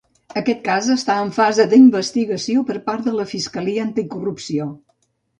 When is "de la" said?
3.09-3.25